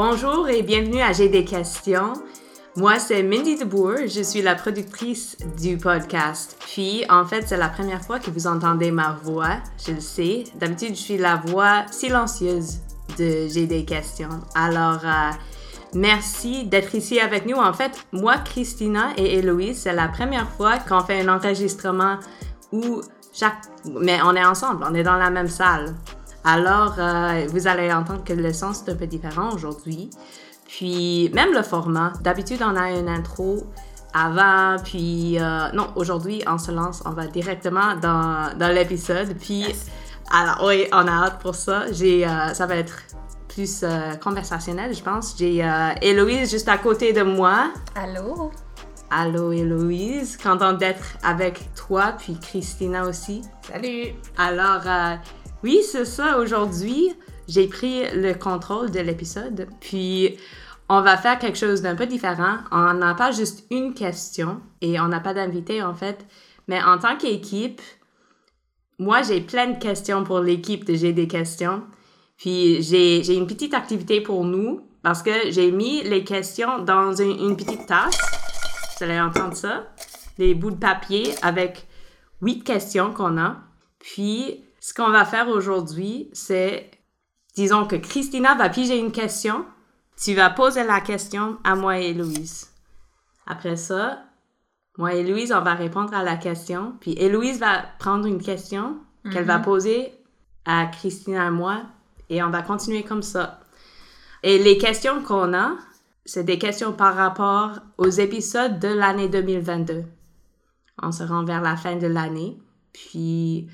[0.00, 2.12] Bonjour et bienvenue à J'ai des questions.
[2.76, 6.56] Moi, c'est Mindy DeBoer, je suis la productrice du podcast.
[6.60, 10.44] Puis, en fait, c'est la première fois que vous entendez ma voix, je le sais.
[10.54, 12.78] D'habitude, je suis la voix silencieuse
[13.18, 14.28] de J'ai des questions.
[14.54, 15.32] Alors, euh,
[15.94, 17.56] merci d'être ici avec nous.
[17.56, 22.18] En fait, moi, Christina et Héloïse, c'est la première fois qu'on fait un enregistrement
[22.70, 23.00] où
[23.32, 23.62] chaque...
[23.84, 25.96] Mais on est ensemble, on est dans la même salle.
[26.50, 30.08] Alors, euh, vous allez entendre que le son, c'est un peu différent aujourd'hui.
[30.66, 32.14] Puis, même le format.
[32.22, 33.66] D'habitude, on a une intro
[34.14, 35.38] avant, puis...
[35.38, 39.34] euh, non, aujourd'hui, on se lance, on va directement dans, dans l'épisode.
[39.38, 39.66] Puis,
[40.32, 41.92] alors, oui, on a hâte pour ça.
[41.92, 42.96] J'ai, euh, ça va être
[43.46, 43.84] plus
[44.22, 45.34] conversationnel, je pense.
[45.36, 45.68] J'ai
[46.00, 47.72] Héloïse juste à côté de moi.
[47.94, 48.52] Allô?
[49.10, 50.38] Allô, Héloïse.
[50.38, 53.42] Content d'être avec toi, puis Christina aussi.
[53.70, 54.14] Salut!
[54.36, 54.82] Alors,
[55.62, 56.38] oui, c'est ça.
[56.38, 57.12] Aujourd'hui,
[57.48, 59.66] j'ai pris le contrôle de l'épisode.
[59.80, 60.36] Puis,
[60.88, 62.58] on va faire quelque chose d'un peu différent.
[62.70, 66.24] On n'a pas juste une question et on n'a pas d'invité, en fait.
[66.68, 67.80] Mais en tant qu'équipe,
[68.98, 71.82] moi, j'ai plein de questions pour l'équipe de J'ai des questions.
[72.36, 77.38] Puis, j'ai une petite activité pour nous parce que j'ai mis les questions dans une,
[77.38, 78.18] une petite tasse.
[78.96, 79.88] Vous allez entendre ça.
[80.38, 81.86] Des bouts de papier avec
[82.42, 83.56] huit questions qu'on a.
[83.98, 86.90] Puis, ce qu'on va faire aujourd'hui, c'est,
[87.54, 89.66] disons que Christina va piger une question.
[90.16, 92.70] Tu vas poser la question à moi et Louise.
[93.46, 94.22] Après ça,
[94.96, 96.94] moi et Louise, on va répondre à la question.
[97.00, 98.96] Puis Héloïse va prendre une question
[99.30, 100.14] qu'elle va poser
[100.64, 101.82] à Christina et moi.
[102.30, 103.60] Et on va continuer comme ça.
[104.42, 105.72] Et les questions qu'on a,
[106.24, 110.04] c'est des questions par rapport aux épisodes de l'année 2022.
[111.02, 112.56] On se rend vers la fin de l'année.
[112.94, 113.68] Puis,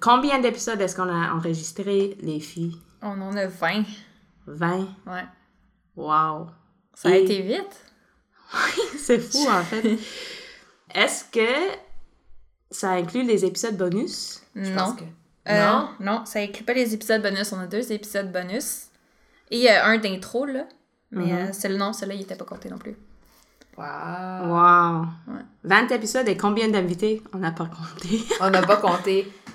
[0.00, 2.76] combien d'épisodes est-ce qu'on a enregistré, les filles?
[3.02, 3.84] On en a 20.
[4.46, 4.88] 20?
[5.06, 5.24] Ouais.
[5.96, 6.46] Wow!
[6.94, 7.84] Ça a Et- été vite?
[8.98, 9.98] C'est fou, en fait.
[10.94, 11.76] Est-ce que
[12.70, 14.42] ça inclut les épisodes bonus?
[14.56, 14.76] Je non.
[14.76, 15.04] pense que-
[15.48, 15.88] Euh, Non?
[16.00, 17.52] non, ça inclut pas les épisodes bonus.
[17.52, 18.86] On a deux épisodes bonus.
[19.50, 20.64] Et euh, un d'intro, là.
[21.12, 22.96] Mais euh, celui- non, celui-là, il était pas compté non plus.
[23.76, 23.84] Wow.
[24.48, 25.00] Wow!
[25.28, 25.42] Ouais.
[25.64, 27.22] 20 épisodes et combien d'invités?
[27.32, 28.20] On n'a pas compté.
[28.40, 29.32] On n'a pas compté.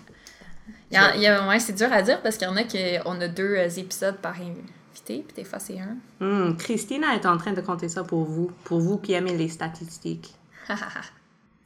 [0.92, 2.56] Il y a, il y a- ouais, c'est dur à dire parce qu'il y en
[2.58, 5.98] a qui on a deux euh, épisodes par invité, puis des fois c'est un.
[6.24, 9.50] Hmm, Christina est en train de compter ça pour vous, pour vous qui aimez les
[9.50, 10.36] statistiques.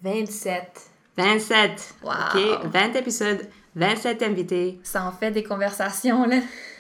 [0.04, 0.82] 27.
[1.18, 1.96] 27.
[2.04, 2.12] Wow.
[2.12, 6.38] OK, 20 épisodes, 27 invités Ça en fait des conversations, là.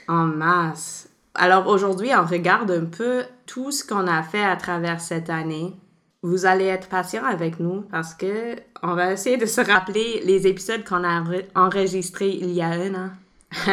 [0.07, 1.09] en masse.
[1.35, 5.73] Alors aujourd'hui, on regarde un peu tout ce qu'on a fait à travers cette année.
[6.21, 10.47] Vous allez être patient avec nous parce que on va essayer de se rappeler les
[10.47, 13.09] épisodes qu'on a enre- enregistrés il y a un an.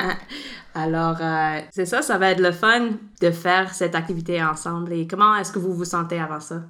[0.75, 2.91] Alors, euh, c'est ça, ça va être le fun
[3.21, 4.93] de faire cette activité ensemble.
[4.93, 6.63] Et comment est-ce que vous vous sentez avant ça?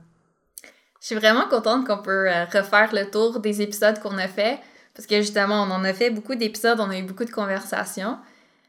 [1.00, 4.58] Je suis vraiment contente qu'on peut euh, refaire le tour des épisodes qu'on a fait.
[4.94, 8.16] Parce que justement, on en a fait beaucoup d'épisodes, on a eu beaucoup de conversations.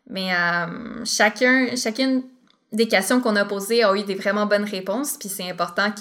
[0.09, 2.23] Mais euh, chacun, chacune
[2.73, 5.17] des questions qu'on a posées a eu des vraiment bonnes réponses.
[5.17, 5.91] Puis c'est important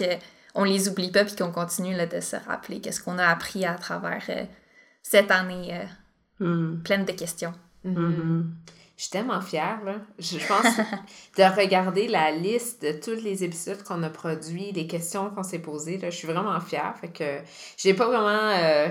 [0.56, 3.65] qu'on les oublie pas puis qu'on continue là, de se rappeler qu'est-ce qu'on a appris
[3.65, 4.44] à travers euh,
[5.03, 5.84] cette année euh,
[6.39, 7.53] Hmm, pleine de questions.
[7.84, 8.53] mhm.
[8.97, 9.97] Je suis tellement fière, là.
[10.19, 10.65] Je, pense
[11.37, 15.59] de regarder la liste de tous les épisodes qu'on a produits, les questions qu'on s'est
[15.59, 16.09] posées, là.
[16.09, 16.95] Je suis vraiment fière.
[16.99, 17.41] Fait que
[17.77, 18.89] j'ai pas vraiment euh,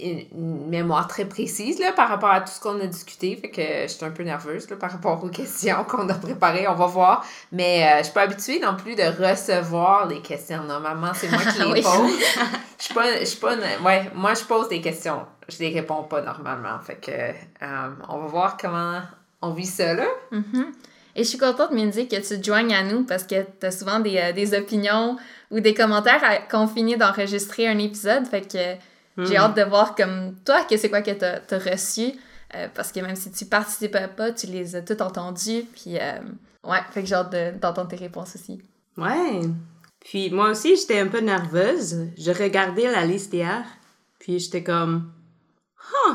[0.00, 3.36] une mémoire très précise, là, par rapport à tout ce qu'on a discuté.
[3.36, 6.66] Fait que je suis un peu nerveuse, là, par rapport aux questions qu'on a préparées.
[6.68, 7.24] On va voir.
[7.52, 10.62] Mais euh, je suis pas habituée non plus de recevoir les questions.
[10.64, 12.12] Normalement, c'est moi qui les pose.
[12.78, 15.68] Je suis pas, je suis pas, une- ouais, moi je pose des questions, je les
[15.68, 19.02] réponds pas normalement, fait que euh, on va voir comment
[19.42, 20.06] on vit ça là.
[20.30, 20.72] Mhm.
[21.14, 23.70] Et je suis contente, Mindy, que tu te joignes à nous parce que tu as
[23.70, 25.18] souvent des, euh, des opinions
[25.50, 28.26] ou des commentaires à- quand on finit d'enregistrer un épisode.
[28.26, 28.76] Fait que
[29.18, 29.42] j'ai Hmm.
[29.42, 32.12] hâte de voir comme toi, que c'est quoi que tu as, reçu.
[32.54, 35.64] euh, parce que même si tu participais pas, tu les as toutes entendus.
[35.72, 36.18] Puis, euh,
[36.64, 38.60] ouais, fait que j'ai hâte de- d'entendre tes réponses aussi.
[38.96, 39.42] Ouais.
[40.00, 42.08] Puis moi aussi, j'étais un peu nerveuse.
[42.18, 43.64] Je regardais la liste hier,
[44.18, 45.12] puis j'étais comme,
[45.92, 46.14] huh,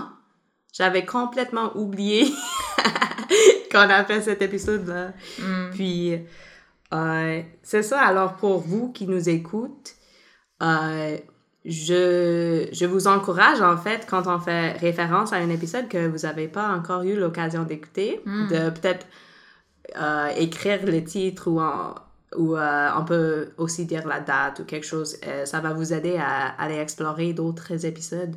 [0.74, 2.34] j'avais complètement oublié
[3.72, 5.14] qu'on a fait cet épisode-là.
[5.40, 5.69] Mm.
[5.74, 6.19] Puis,
[6.94, 8.02] euh, c'est ça.
[8.02, 9.94] Alors, pour vous qui nous écoutent,
[10.62, 11.18] euh,
[11.66, 16.20] je, je vous encourage, en fait, quand on fait référence à un épisode que vous
[16.20, 18.48] n'avez pas encore eu l'occasion d'écouter, Mm.
[18.48, 19.06] de peut-être
[19.98, 21.96] euh, écrire le titre ou, en-
[22.38, 25.18] ou euh, on peut aussi dire la date ou quelque chose.
[25.28, 28.36] Euh, ça va vous aider à, aller explorer d'autres épisodes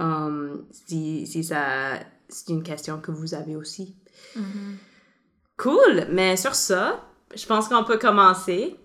[0.00, 1.60] um, si, si ça,
[2.28, 3.94] c'est une question que vous avez aussi.
[4.36, 4.76] Mhm.
[5.56, 7.04] Cool, mais sur ça,
[7.36, 8.76] je pense qu'on peut commencer.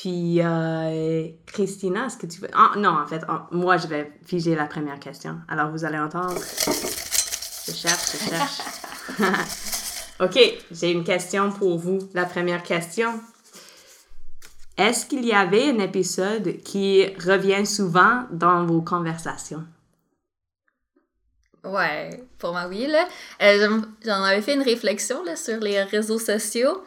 [0.00, 2.48] Puis, euh, Christina, est-ce que tu veux...
[2.52, 5.38] Ah, non, en fait, ah, moi, je vais figer la première question.
[5.46, 6.34] Alors, vous allez entendre...
[6.36, 8.60] Je cherche, je cherche.
[10.20, 10.36] OK,
[10.72, 12.00] j'ai une question pour vous.
[12.12, 13.20] La première question.
[14.76, 19.64] Est-ce qu'il y avait un épisode qui revient souvent dans vos conversations?
[21.62, 22.92] Ouais, pour moi, oui.
[23.42, 26.82] Euh, J'en avais fait une réflexion là, sur les réseaux sociaux.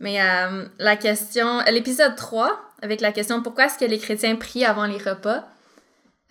[0.00, 4.64] Mais euh, la question, l'épisode 3, avec la question pourquoi est-ce que les chrétiens prient
[4.64, 5.44] avant les repas,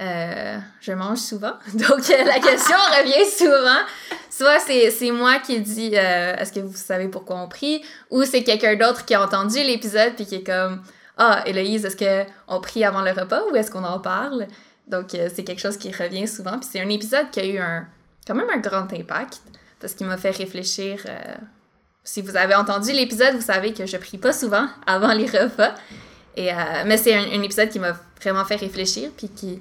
[0.01, 1.54] euh, je mange souvent.
[1.74, 3.81] Donc euh, la question revient souvent.
[4.30, 7.83] Soit c'est moi qui dis est-ce que vous savez pourquoi on prie?
[8.10, 10.81] Ou c'est quelqu'un d'autre qui a entendu l'épisode puis qui est comme
[11.18, 14.48] ah Héloïse est-ce que on prie avant le repas ou est-ce qu'on en parle
[14.88, 17.86] Donc c'est quelque chose qui revient souvent puis c'est un épisode qui a eu un
[18.25, 19.39] quand même un grand impact
[19.80, 21.06] parce qu'il m'a fait réfléchir
[22.03, 25.73] si vous avez entendu l'épisode, vous savez que je prie pas souvent avant les repas.
[26.35, 26.50] Et,
[26.85, 29.59] mais c'est un, épisode qui m'a vraiment fait réfléchir, puis qui,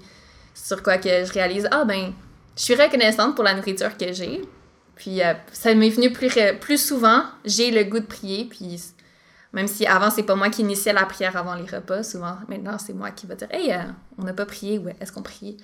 [0.55, 2.13] sur quoi que je réalise, ah ben,
[2.57, 4.43] je suis reconnaissante pour la nourriture que j'ai.
[4.95, 6.31] Puis euh, ça m'est venu plus,
[6.61, 8.81] plus souvent, j'ai le goût de prier, puis
[9.53, 12.79] même si avant c'est pas moi qui initiais la prière avant les repas, souvent maintenant
[12.79, 13.83] c'est moi qui va dire Hey, euh,
[14.19, 15.57] on n'a pas prié, ou est-ce qu'on prie?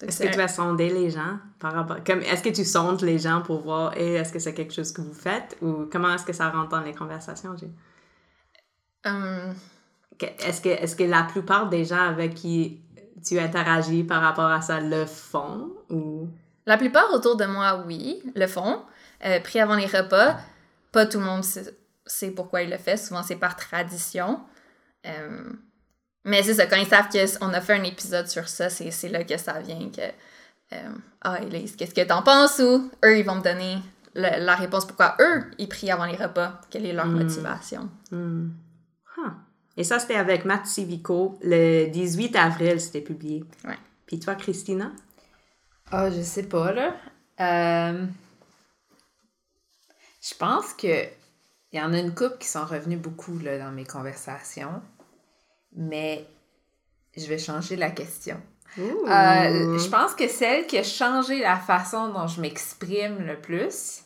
[0.00, 1.96] Est-ce que tu vas sonder les gens par rapport.
[2.04, 4.92] Comme, est-ce que tu sondes les gens pour voir hey, est-ce que c'est quelque chose
[4.92, 5.56] que vous faites?
[5.60, 7.56] Ou comment est-ce que ça rentre dans les conversations,
[9.04, 9.54] um...
[10.20, 12.80] Est-ce que, est-ce que la plupart des gens avec qui
[13.24, 16.28] tu interagis par rapport à ça le font ou...
[16.66, 18.82] La plupart autour de moi, oui, le font.
[19.24, 20.36] Euh, pris avant les repas,
[20.92, 22.96] pas tout le monde sait, pourquoi il le fait.
[22.96, 24.40] Souvent, c'est par tradition.
[25.06, 25.50] Euh,
[26.28, 29.24] mais c'est ça, quand ils savent qu'on a fait un épisode sur ça, c'est là
[29.24, 30.02] que ça vient que...
[30.74, 30.88] Euh,
[31.22, 32.58] ah, Elise, qu'est-ce que t'en penses?
[32.58, 33.78] Ou eux, ils vont me donner
[34.14, 36.60] la réponse pourquoi eux, ils prient avant les repas.
[36.70, 37.22] Quelle est leur hmm.
[37.22, 37.88] motivation?
[38.10, 38.48] Mm.
[39.76, 41.38] Et ça, c'était avec Matt Civico.
[41.40, 43.44] Le 18 avril, c'était publié.
[43.64, 43.78] Ouais.
[44.06, 44.90] Puis toi, Christina?
[45.92, 46.96] Ah, oh, je sais pas, là.
[47.40, 48.04] Euh,
[50.20, 51.04] je pense que
[51.70, 54.82] il y en a une couple qui sont revenus beaucoup là, dans mes conversations.
[55.78, 56.26] Mais
[57.16, 58.36] je vais changer la question.
[58.78, 64.02] Euh, je pense que celle qui a changé la façon dont je m'exprime le plus,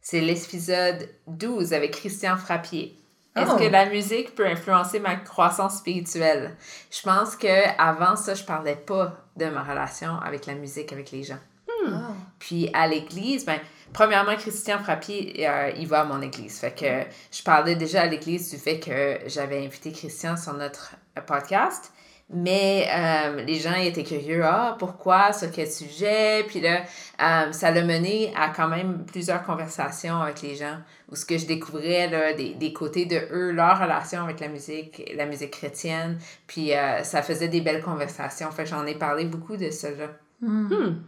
[0.00, 2.98] c'est l'épisode 12 avec Christian Frappier.
[3.36, 3.70] Est-ce que oh.
[3.70, 6.54] la musique peut influencer ma croissance spirituelle?
[6.90, 11.10] Je pense que avant ça, je parlais pas de ma relation avec la musique, avec
[11.12, 11.38] les gens.
[11.66, 11.92] Hmm.
[11.94, 12.14] Ah.
[12.38, 13.58] Puis à l'église, ben,
[13.94, 16.58] premièrement, Christian Frappier, euh, il va à mon église.
[16.58, 20.96] Fait que je parlais déjà à l'église du fait que j'avais invité Christian sur notre
[21.20, 21.92] podcast.
[22.34, 26.44] Mais euh, les gens étaient curieux, ah, pourquoi, sur quel sujet?
[26.48, 26.82] Puis là,
[27.20, 30.78] euh, ça l'a mené à quand même plusieurs conversations avec les gens
[31.10, 34.48] où ce que je découvrais là, des, des côtés de eux, leur relation avec la
[34.48, 36.18] musique, la musique chrétienne.
[36.46, 38.50] Puis euh, ça faisait des belles conversations.
[38.50, 40.08] Fait j'en ai parlé beaucoup de ça, là.
[40.40, 40.72] Hmm.
[40.72, 41.02] Hmm.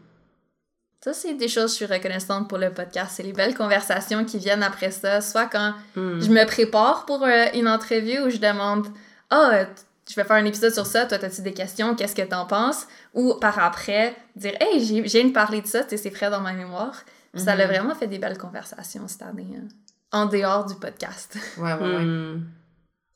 [1.02, 3.12] Ça, c'est des choses que je suis reconnaissante pour le podcast.
[3.14, 5.22] C'est les belles conversations qui viennent après ça.
[5.22, 6.20] Soit quand hmm.
[6.20, 7.24] je me prépare pour
[7.54, 8.88] une entrevue où je demande
[9.30, 9.64] Ah, oh,
[10.08, 12.86] je vais faire un épisode sur ça, toi, as-tu des questions, qu'est-ce que t'en penses?
[13.14, 16.40] Ou par après, dire, hey, j'ai de parler de ça, tu sais, c'est frais dans
[16.40, 17.04] ma mémoire.
[17.34, 17.64] Ça a mhm.
[17.64, 19.66] vraiment fait des belles conversations cette année, hein,
[20.12, 21.36] en dehors du podcast.
[21.58, 22.04] Ouais, ouais, ouais.
[22.04, 22.44] Hmm.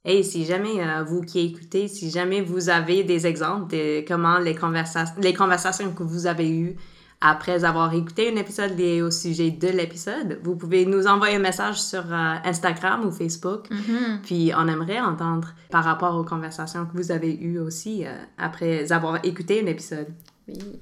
[0.04, 4.38] Et si jamais, euh, vous qui écoutez, si jamais vous avez des exemples de comment
[4.38, 6.76] les, conversations les conversations que vous avez eues
[7.20, 11.40] après avoir écouté un épisode lié au sujet de l'épisode, vous pouvez nous envoyer un
[11.40, 13.68] message sur euh, Instagram ou Facebook.
[13.70, 14.20] Mm-hmm.
[14.22, 18.92] Puis on aimerait entendre par rapport aux conversations que vous avez eues aussi euh, après
[18.92, 20.06] avoir écouté un épisode.
[20.46, 20.80] Oui.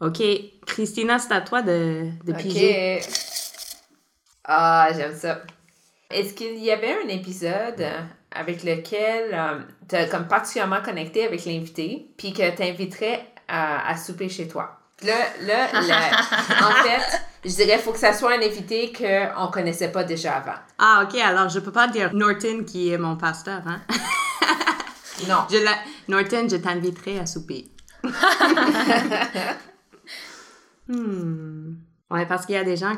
[0.00, 0.22] OK.
[0.66, 3.00] Christina, c'est à toi de, de piger.
[4.44, 5.42] Ah, j'aime ça.
[6.10, 7.84] Est-ce qu'il y avait un épisode
[8.30, 13.90] avec lequel euh, tu as comme particulièrement connecté avec l'invité, puis que tu inviterais à,
[13.90, 14.77] à souper chez toi?
[15.02, 15.68] Là, là,
[16.62, 19.04] en fait, je dirais qu'il faut que ça soit un invité qu'on
[19.46, 20.58] ne connaissait pas déjà avant.
[20.78, 21.14] Ah, OK.
[21.20, 23.80] Alors, je peux pas dire Norton qui est mon pasteur, hein?
[25.28, 25.44] non.
[25.50, 25.58] Je
[26.08, 27.68] Norton, je t'inviterai à souper.
[30.88, 31.74] hmm.
[32.10, 32.94] Ouais, parce qu'il y a des gens,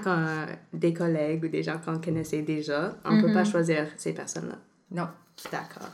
[0.73, 2.95] des collègues ou des gens qu'on connaissait déjà.
[3.04, 3.50] On ne peut pas mm-hmm.
[3.50, 4.57] choisir ces personnes-là.
[4.92, 5.09] Non.
[5.50, 5.88] D'accord.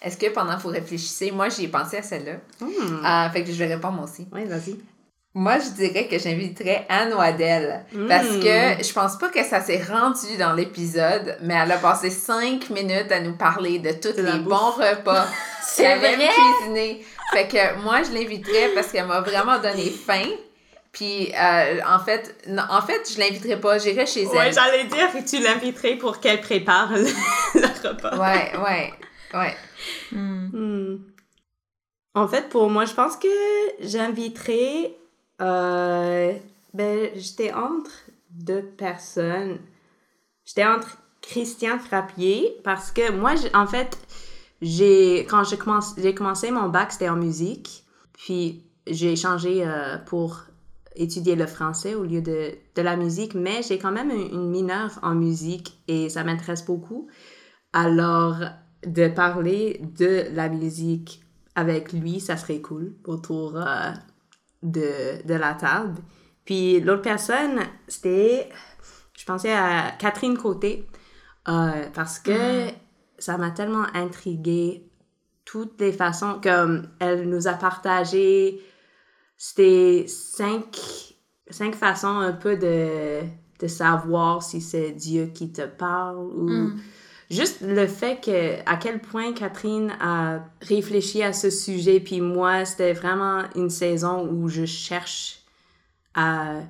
[0.00, 2.36] Est-ce que pendant que vous réfléchissez, moi j'ai pensé à celle-là?
[2.60, 3.04] Hmm.
[3.04, 4.26] Euh, fait que je vais répondre aussi.
[4.32, 4.78] Oui, vas-y.
[5.38, 7.84] Moi, je dirais que j'inviterais Anne Waddell.
[8.08, 8.82] Parce que hmm.
[8.82, 13.12] je pense pas que ça s'est rendu dans l'épisode, mais elle a passé cinq minutes
[13.12, 15.26] à nous parler de tous les bons repas
[15.76, 17.04] qu'elle aime cuisiner.
[17.34, 20.24] Fait que moi, je l'inviterais parce qu'elle m'a vraiment donné faim.
[20.90, 24.28] Puis, euh, en fait, non, en fait, je l'inviterai pas, j'irai chez elle.
[24.38, 27.04] Ouais, j'allais dire que tu l'inviterais pour qu'elle prépare le,
[27.60, 28.16] le repas.
[28.16, 28.94] Ouais, ouais,
[29.34, 29.54] ouais.
[30.12, 30.46] Hmm.
[30.50, 30.98] Hmm.
[32.14, 33.28] En fait, pour moi, je pense que
[33.80, 34.96] j'inviterais.
[35.40, 36.32] Euh,
[36.74, 37.90] ben, j'étais entre
[38.30, 39.58] deux personnes.
[40.44, 43.98] J'étais entre Christian Frappier parce que moi, en fait,
[44.62, 47.84] j'ai quand j'ai commencé, mon bac, c'était en musique.
[48.12, 50.44] Puis j'ai changé euh, pour
[50.94, 54.98] étudier le français au lieu de, de la musique, mais j'ai quand même une, mineure
[55.02, 57.08] en musique et ça m'intéresse beaucoup.
[57.72, 58.36] Alors,
[58.86, 61.22] de parler de la musique
[61.54, 63.92] avec lui, ça serait cool autour euh,
[64.62, 66.00] de, de la table.
[66.44, 68.48] Puis l'autre personne, c'était,
[69.16, 70.86] je pensais à Catherine Côté,
[71.48, 72.68] euh, parce que
[73.18, 74.88] ça m'a tellement intriguée
[75.44, 78.60] toutes les façons comme elle nous a partagé
[79.36, 80.78] c'était cinq,
[81.50, 83.20] cinq façons un peu de,
[83.60, 86.80] de savoir si c'est Dieu qui te parle ou Mm.
[87.30, 92.64] Juste le fait que à quel point Catherine a réfléchi à ce sujet puis moi
[92.64, 95.40] c'était vraiment une saison où je cherche
[96.14, 96.60] à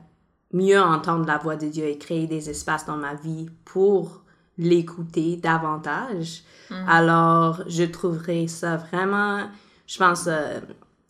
[0.53, 4.23] mieux entendre la voix de Dieu et créer des espaces dans ma vie pour
[4.59, 6.43] l'écouter davantage.
[6.89, 9.49] Alors, je trouverais ça vraiment,
[9.87, 10.61] je pense, euh,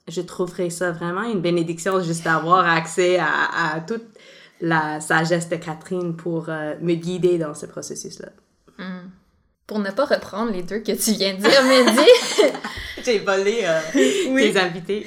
[0.09, 4.05] je trouverais ça vraiment une bénédiction juste d'avoir accès à, à toute
[4.61, 8.29] la sagesse de Catherine pour euh, me guider dans ce processus-là.
[9.67, 12.53] Pour ne pas reprendre les deux que tu viens de dire, Mehdi,
[13.05, 15.07] J'ai volé euh, tes invités.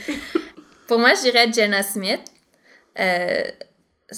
[0.87, 2.19] pour moi, je dirais Jenna Smith.
[2.99, 3.43] Euh,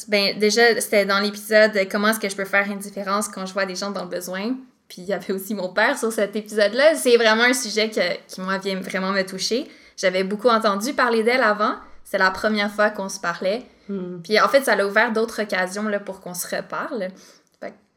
[0.07, 3.53] ben, déjà, c'était dans l'épisode Comment est-ce que je peux faire une différence quand je
[3.53, 4.55] vois des gens dans le besoin.
[4.87, 6.95] Puis il y avait aussi mon père sur cet épisode-là.
[6.95, 9.69] C'est vraiment un sujet que- qui, moi, vient vraiment me toucher.
[9.95, 11.75] J'avais beaucoup entendu parler d'elle avant.
[12.03, 13.61] C'est la première fois qu'on se parlait.
[13.87, 14.21] Hmm.
[14.23, 17.09] Puis en fait, ça l'a ouvert d'autres occasions là, pour qu'on se reparle.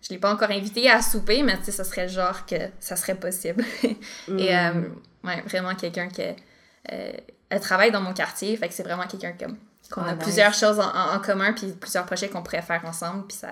[0.06, 2.56] Je l'ai pas encore invitée à souper, mais tu sais, ça serait le genre que
[2.78, 3.64] ça serait possible.
[4.38, 4.82] Et euh,
[5.24, 7.12] ouais, vraiment quelqu'un qui euh,
[7.48, 9.56] elle travaille dans mon quartier, fait que c'est vraiment quelqu'un comme
[9.90, 10.22] qu'on Ah, a nice.
[10.24, 13.48] plusieurs choses en, en- en commun, puis plusieurs projets qu'on pourrait faire ensemble, puis ça,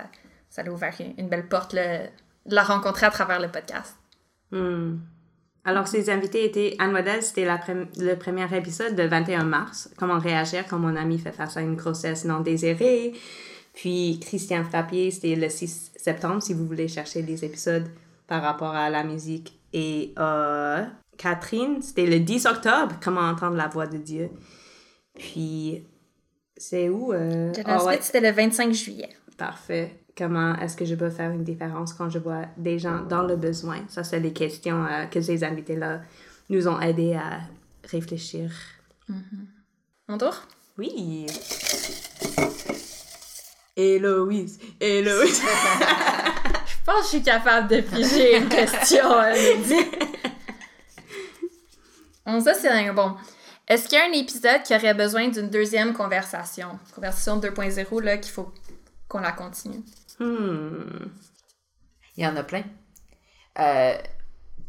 [0.49, 1.99] ça l'a ouvert une, une belle porte là,
[2.45, 3.95] de la rencontrer à travers le podcast.
[4.51, 4.97] Hmm.
[5.65, 7.47] Alors, ces invités étaient Anne Model, c'était
[7.97, 9.89] le premier épisode de 21 mars.
[9.97, 13.13] Comment réagir quand mon ami fait face à une grossesse non désirée?
[13.73, 17.89] Puis, Christian Frappier, c'était le 6 septembre, si vous voulez chercher les épisodes
[18.27, 19.59] par rapport à la musique.
[19.73, 20.85] Et euh,
[21.17, 24.29] Catherine, c'était le 10 octobre, Comment entendre la voix de Dieu.
[25.17, 25.83] Puis,
[26.55, 27.13] c'est où?
[27.13, 27.51] euh?
[27.65, 27.97] Ah ouais.
[28.01, 29.09] C'était le 25 juillet.
[29.37, 29.99] Parfait.
[30.15, 33.35] Comment est-ce que je peux faire une différence quand je vois des gens dans le
[33.35, 33.77] besoin?
[33.89, 36.01] Ça, c'est les questions euh, que ces invités-là
[36.49, 37.39] nous ont aidés à
[37.89, 38.51] réfléchir.
[40.07, 40.35] Mon tour?
[40.77, 41.25] Oui.
[43.75, 45.41] Héloïse, Héloïse.
[46.65, 49.09] Je pense que je suis capable de piger une question.
[52.25, 53.15] Bon, ça, c'est un bon.
[53.67, 56.79] Est-ce qu'il y a un épisode qui aurait besoin d'une deuxième conversation?
[56.93, 58.53] Conversation 2.0, là, qu'il faut
[59.07, 59.83] qu'on la continue.
[60.19, 61.09] Hmm.
[62.17, 62.63] Il y en a plein.
[63.59, 63.97] Euh,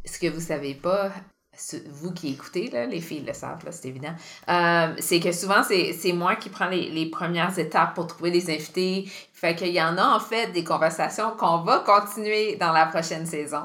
[0.04, 1.12] ce que vous savez pas,
[1.90, 4.14] vous qui écoutez, là, les filles le savent, là, c'est évident,
[4.49, 8.52] euh, c'est que souvent, c'est moi qui prends les, les premières étapes pour trouver des
[8.52, 9.08] invités.
[9.32, 13.26] Fait qu'il y en a, en fait, des conversations qu'on va continuer dans la prochaine
[13.26, 13.64] saison.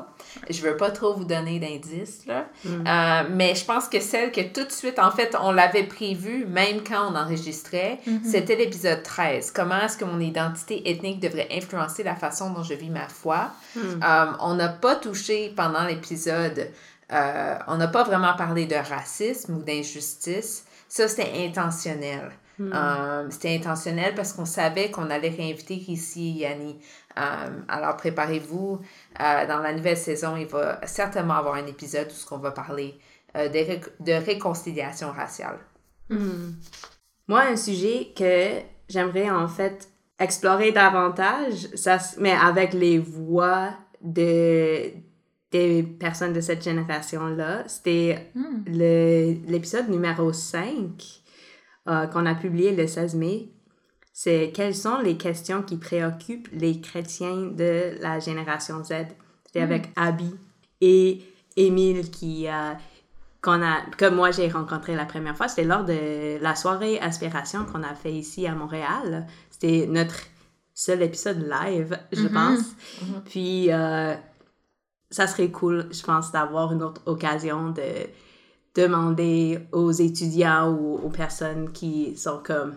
[0.49, 2.47] Je veux pas trop vous donner d'indices, là.
[2.65, 6.45] Euh, mais je pense que celle que tout de suite, en fait, on l'avait prévue,
[6.45, 9.51] même quand on enregistrait, c'était l'épisode 13.
[9.51, 13.51] Comment est-ce que mon identité ethnique devrait influencer la façon dont je vis ma foi?
[13.77, 16.69] Euh, on n'a pas touché pendant l'épisode,
[17.11, 20.65] euh, on n'a pas vraiment parlé de racisme ou d'injustice.
[20.87, 22.31] Ça, c'était intentionnel.
[22.59, 26.77] Euh, c'était intentionnel parce qu'on savait qu'on allait réinviter ici Yanni.
[27.17, 28.81] Euh, alors préparez-vous.
[29.17, 32.99] Dans la nouvelle saison, il va certainement avoir un épisode où on va parler
[33.33, 35.59] de, de réconciliation raciale.
[37.29, 39.87] Moi, un sujet que j'aimerais en fait
[40.19, 43.69] explorer davantage, ça, mais avec les voix
[44.01, 44.91] de,
[45.51, 48.31] des personnes de cette génération-là, c'était
[48.67, 51.21] le- l'épisode numéro 5
[51.87, 53.49] euh, qu'on a publié le 16 mai.
[54.13, 58.93] C'est quelles sont les questions qui préoccupent les chrétiens de la génération Z?
[59.45, 60.35] C'était avec Abby
[60.81, 61.21] et
[61.55, 62.73] Émile qui, euh,
[63.41, 65.47] qu'on a, que moi j'ai rencontré la première fois.
[65.47, 69.25] C'était lors de la soirée Inspiration qu'on a fait ici à Montréal.
[69.49, 70.15] C'était notre
[70.75, 72.59] seul épisode live, je pense.
[73.25, 74.13] Puis, euh,
[75.11, 78.07] ça serait cool, je pense, d'avoir une autre occasion de
[78.75, 82.75] demander aux étudiants ou aux personnes qui sont comme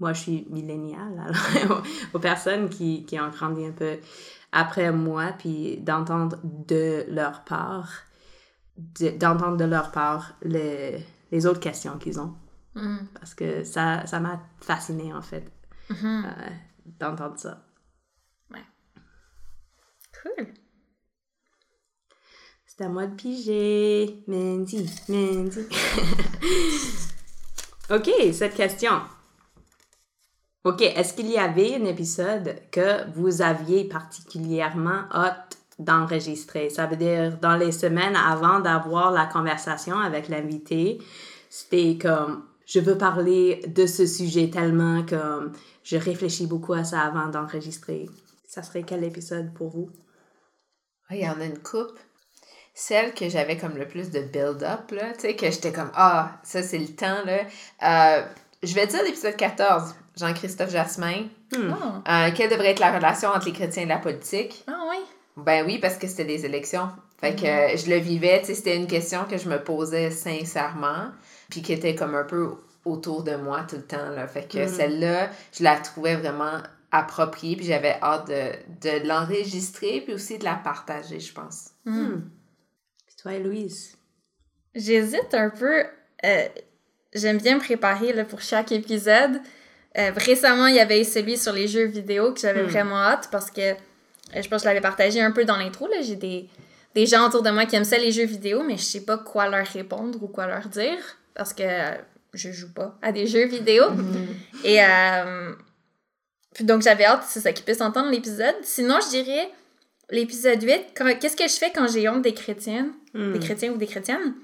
[0.00, 1.32] moi je suis milléniale,
[1.64, 1.82] alors
[2.14, 3.98] aux personnes qui, qui ont grandi un peu
[4.52, 7.90] après moi, puis d'entendre de leur part,
[8.76, 12.34] d'entendre de leur part les, les autres questions qu'ils ont.
[12.74, 12.98] Mm.
[13.18, 15.50] Parce que ça ça m'a fasciné en fait,
[15.90, 16.24] Mhm.
[16.26, 16.50] euh,
[17.00, 17.64] d'entendre ça.
[20.22, 20.46] Cool.
[22.78, 24.22] C'est à moi de piger.
[24.28, 25.66] Mandy, Mandy.
[27.90, 28.92] ok, cette question.
[30.62, 36.70] Ok, est-ce qu'il y avait un épisode que vous aviez particulièrement hâte d'enregistrer?
[36.70, 40.98] Ça veut dire dans les semaines avant d'avoir la conversation avec l'invité,
[41.50, 47.00] c'était comme je veux parler de ce sujet tellement comme je réfléchis beaucoup à ça
[47.00, 48.08] avant d'enregistrer.
[48.46, 49.90] Ça serait quel épisode pour vous?
[51.08, 51.98] Ah, Il y en a une coupe.
[52.80, 56.38] Celle que j'avais comme le plus de build-up, là, tu sais, que j'étais comme, ah,
[56.44, 57.40] ça c'est le temps, là.
[57.82, 58.22] Euh,
[58.62, 61.24] je vais dire l'épisode 14, Jean-Christophe Jasmin.
[61.52, 61.72] Hmm.
[61.72, 62.08] Oh.
[62.08, 64.62] Euh, quelle devrait être la relation entre les chrétiens et la politique?
[64.68, 64.98] Ah oui.
[65.36, 66.88] Ben oui, parce que c'était des élections.
[67.20, 70.12] Fait que euh, je le vivais, tu sais, c'était une question que je me posais
[70.12, 71.08] sincèrement,
[71.50, 72.48] puis qui était comme un peu
[72.84, 74.28] autour de moi tout le temps, là.
[74.28, 74.68] Fait que Mhm.
[74.68, 76.58] celle-là, je la trouvais vraiment
[76.92, 78.52] appropriée, puis j'avais hâte de,
[78.88, 81.70] de l'enregistrer, puis aussi de la partager, je pense.
[81.84, 82.20] Hmm.
[83.22, 83.96] Toi, Louise?
[84.74, 85.84] J'hésite un peu.
[86.24, 86.48] euh,
[87.14, 89.40] J'aime bien me préparer là, pour chaque épisode.
[89.96, 92.66] Euh, récemment, il y avait celui sur les jeux vidéo que j'avais Hmm.
[92.68, 93.74] vraiment hâte parce que euh,
[94.34, 95.88] je pense que je l'avais partagé un peu dans l'intro.
[96.02, 96.48] J'ai des,
[96.94, 99.16] des gens autour de moi qui aiment ça les jeux vidéo, mais je sais pas
[99.16, 100.98] quoi leur répondre ou quoi leur dire
[101.34, 101.64] parce que
[102.34, 103.84] je joue pas à des jeux vidéo.
[104.64, 105.52] Et euh,
[106.54, 108.54] puis donc j'avais hâte, c'est ça, qu'ils puissent entendre l'épisode.
[108.62, 109.48] Sinon, je dirais
[110.10, 112.92] l'épisode 8, quand- qu'est-ce que je fais quand j'ai honte des chrétiennes?
[113.14, 113.32] Hmm.
[113.32, 114.34] des chrétiens ou des chrétiennes?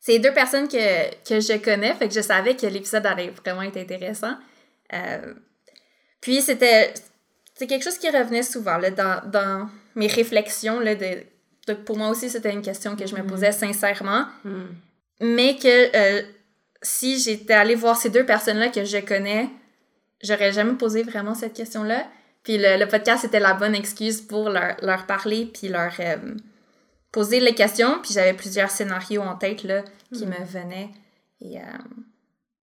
[0.00, 3.62] C'est deux personnes que, que je connais, fait que je savais que l'épisode allait vraiment
[3.62, 4.34] être intéressant.
[4.94, 5.34] Euh,
[6.20, 6.92] puis c'était
[7.54, 10.80] c'est quelque chose qui revenait souvent là, dans, dans mes réflexions.
[10.80, 11.18] Là, de,
[11.66, 14.24] de- pour moi aussi, c'était une question que je me posais sincèrement.
[14.44, 14.68] Hmm.
[15.20, 16.22] Mais que euh,
[16.80, 19.50] si j'étais allée voir ces deux personnes-là que je connais,
[20.22, 22.06] j'aurais jamais posé vraiment cette question-là.
[22.42, 26.16] Puis le, le podcast était la bonne excuse pour leur, leur parler, puis leur euh,
[27.12, 28.00] poser les questions.
[28.02, 30.90] Puis j'avais plusieurs scénarios en tête là, qui me venaient.
[31.40, 31.62] Et euh,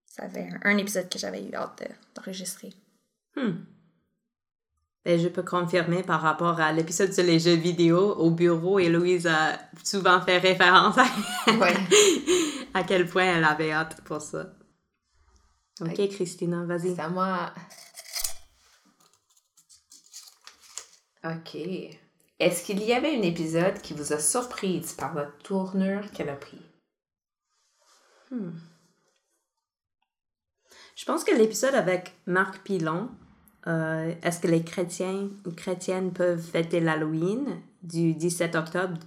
[0.06, 2.74] ça avait un, un épisode que j'avais eu hâte de- d'enregistrer.
[3.36, 3.54] Hmm.
[5.06, 8.90] Ben, je peux confirmer par rapport à l'épisode sur les jeux vidéo au bureau, et
[8.90, 11.06] Louise a souvent fait référence à,
[11.54, 11.74] Ouais.
[12.74, 14.48] à quel point elle avait hâte pour ça.
[15.80, 16.10] Ok, Ok.
[16.10, 16.96] Christina, vas-y.
[16.96, 17.54] C'est à moi.
[21.28, 21.58] OK.
[22.40, 26.36] Est-ce qu'il y avait un épisode qui vous a surprise par la tournure qu'elle a
[26.36, 26.62] pris?
[30.96, 33.10] Je pense que l'épisode avec Marc Pilon,
[33.66, 38.98] euh, est-ce que les chrétiens chrétiennes peuvent fêter l'Halloween du 17 octobre?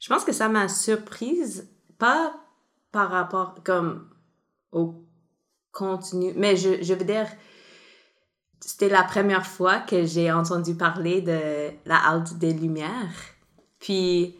[0.00, 2.34] Je pense que ça m'a surprise, pas
[2.90, 4.10] par rapport comme
[4.72, 5.04] au
[5.70, 7.28] contenu, mais je veux dire,
[8.64, 13.12] c'était la première fois que j'ai entendu parler de la halte des Lumières.
[13.80, 14.36] Puis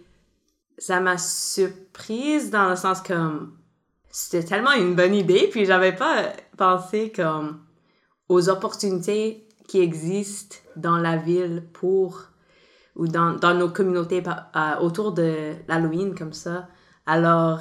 [0.79, 3.57] ça m'a surprise dans le sens comme
[4.11, 7.61] c'était tellement une bonne idée, puis j'avais pas pensé comme
[8.29, 12.23] aux opportunités qui existent dans la ville pour
[12.95, 16.69] ou dans, dans nos communautés euh, autour de l'Halloween comme ça.
[17.07, 17.61] Alors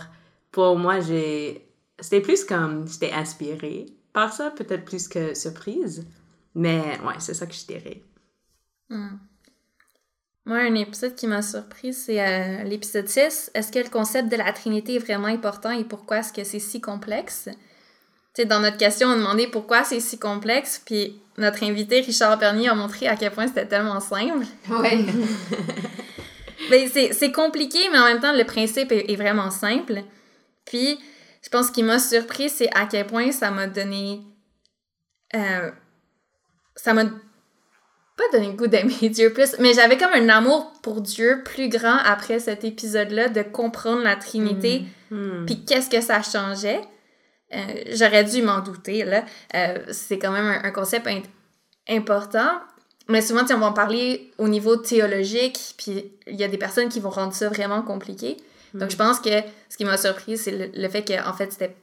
[0.52, 1.67] pour moi, j'ai
[2.00, 6.06] c'était plus comme j'étais inspirée par ça, peut-être plus que surprise.
[6.56, 8.02] Mais ouais, c'est ça que je dirais.
[8.90, 9.18] Hmm.
[10.46, 13.52] Moi, un épisode qui m'a surpris, c'est euh, l'épisode 6.
[13.54, 16.60] Est-ce que le concept de la Trinité est vraiment important et pourquoi est-ce que c'est
[16.60, 17.48] si complexe?
[18.34, 22.38] Tu sais, dans notre question, on demandait pourquoi c'est si complexe, puis notre invité, Richard
[22.40, 24.46] Bernier, a montré à quel point c'était tellement simple.
[24.70, 25.06] Oui.
[26.70, 30.04] Ben, c'est c'est compliqué, mais en même temps, le principe est, est vraiment simple.
[30.64, 30.98] Puis,
[31.44, 34.22] je pense ce qui m'a surpris, c'est à quel point ça m'a donné.
[35.36, 35.72] euh,
[36.84, 41.02] ça m'a pas donné le goût d'aimer Dieu plus, mais j'avais comme un amour pour
[41.02, 45.46] Dieu plus grand après cet épisode-là, de comprendre la Trinité, Hmm.
[45.46, 46.80] puis qu'est-ce que ça changeait.
[47.54, 49.26] Euh, J'aurais dû m'en douter, là.
[49.56, 51.06] Euh, c'est quand même un, un concept
[51.89, 52.50] important.
[53.10, 56.88] Mais souvent, on va en parler au niveau théologique, puis il y a des personnes
[56.88, 58.38] qui vont rendre ça vraiment compliqué.
[58.74, 61.76] Donc, je pense que ce qui m'a surpris, c'est le, le fait qu'en fait, c'était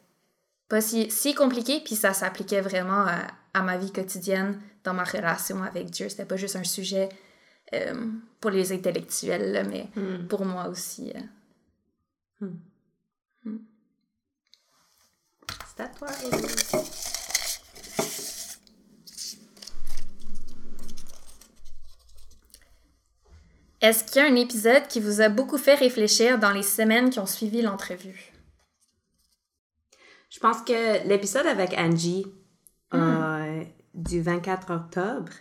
[0.70, 5.04] pas si, si compliqué, puis ça s'appliquait vraiment à, à ma vie quotidienne, dans ma
[5.04, 6.08] relation avec Dieu.
[6.08, 7.08] C'était pas juste un sujet
[7.74, 8.06] euh,
[8.40, 10.26] pour les intellectuels, mais hmm.
[10.26, 11.12] pour moi aussi.
[11.14, 12.46] Euh.
[12.46, 12.58] Hmm.
[13.44, 13.58] Hmm.
[15.66, 16.98] C'est à toi, Élise.
[23.80, 27.10] Est-ce qu'il y a un épisode qui vous a beaucoup fait réfléchir dans les semaines
[27.10, 28.32] qui ont suivi l'entrevue?
[30.30, 32.26] Je pense que l'épisode avec Angie
[33.98, 35.32] du 24 octobre,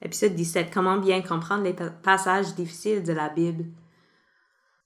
[0.00, 3.64] épisode 17, comment bien comprendre les pa- passages difficiles de la Bible.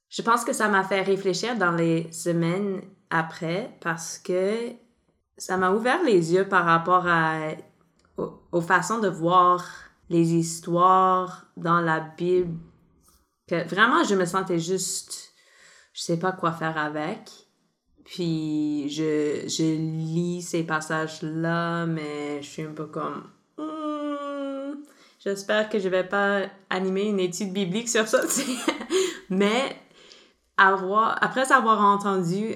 [0.09, 2.81] Je pense que ça m'a fait réfléchir dans les semaines
[3.11, 4.73] après parce que
[5.37, 7.07] ça m'a ouvert les yeux par rapport
[8.53, 9.65] aux façons de voir
[10.09, 12.59] les histoires dans la Bible.
[13.47, 15.35] Que vraiment, je me sentais juste,
[15.93, 17.31] je sais pas quoi faire avec.
[18.07, 23.25] Puis je, je lis ces passages-là, mais je suis un peu comme...
[23.59, 24.77] Hmm,
[25.19, 28.21] J'espère que je vais pas animer une étude biblique sur ça.
[29.31, 29.77] mais
[30.57, 32.55] avoir, après avoir entendu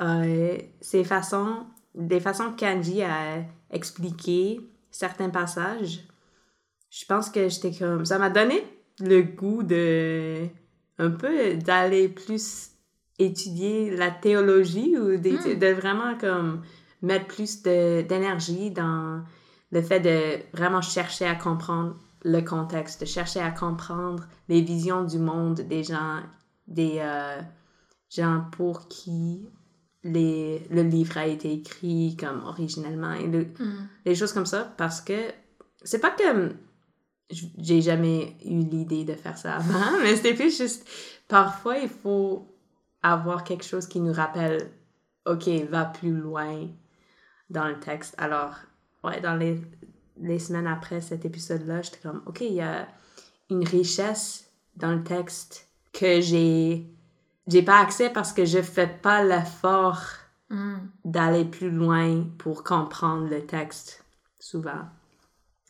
[0.00, 6.00] euh, ces façons, des façons que Kanji a expliqué certains passages,
[6.90, 8.04] je pense que j'étais comme...
[8.04, 8.64] Ça m'a donné
[8.98, 10.48] le goût de...
[10.98, 12.72] Un peu d'aller plus
[13.18, 15.58] étudier la théologie ou d'étu- Mm.
[15.58, 16.62] de vraiment comme
[17.02, 19.22] mettre plus d'énergie dans
[19.70, 25.04] le fait de vraiment chercher à comprendre le contexte, de chercher à comprendre les visions
[25.04, 26.20] du monde des gens,
[26.66, 27.40] des euh,
[28.10, 29.48] gens pour qui
[30.04, 33.86] les, le livre a été écrit comme originellement et le- Hmm.
[34.04, 35.18] des choses comme ça parce que
[35.82, 36.52] c'est pas que
[37.58, 40.88] j'ai jamais eu l'idée de faire ça avant, mais c'était plus juste
[41.28, 42.46] parfois il faut
[43.02, 44.70] avoir quelque chose qui nous rappelle
[45.26, 46.68] OK, va plus loin
[47.50, 48.14] dans le texte.
[48.18, 48.54] Alors,
[49.04, 49.60] ouais, dans les,
[50.20, 52.88] les semaines après cet épisode-là, j'étais comme OK, il y a
[53.50, 56.86] une richesse dans le texte que j'ai
[57.46, 60.02] j'ai pas accès parce que je fais pas l'effort
[60.50, 60.78] Hmm.
[61.04, 64.02] d'aller plus loin pour comprendre le texte,
[64.40, 64.86] souvent.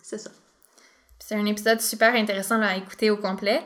[0.00, 0.30] C'est ça.
[1.18, 3.60] C'est un épisode super intéressant là, à écouter au complet.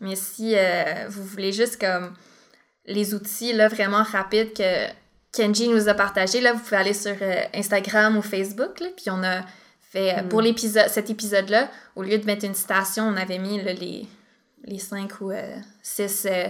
[0.00, 2.14] Mais si euh, vous voulez juste comme
[2.86, 4.86] les outils là, vraiment rapides que
[5.32, 8.80] Kenji nous a partagés, là, vous pouvez aller sur euh, Instagram ou Facebook.
[8.80, 9.42] Là, puis on a
[9.80, 10.28] fait, euh, Mm.
[10.28, 14.06] pour l'épisode, cet épisode-là, au lieu de mettre une citation, on avait mis là, les,
[14.64, 16.48] les cinq ou euh, six euh,